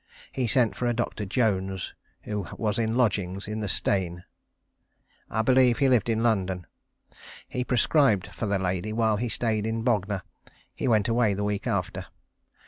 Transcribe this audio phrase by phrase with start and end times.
[0.31, 1.93] He sent for a Doctor Jones,
[2.23, 4.23] who was in lodgings in the Steyne.
[5.29, 6.65] I believe he lived in London.
[7.47, 10.23] He prescribed for the lady while he stayed in Bognor.
[10.73, 12.07] He went away the week after.